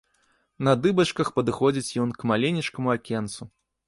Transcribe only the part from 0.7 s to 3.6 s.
дыбачках падыходзіць ён к маленечкаму акенцу.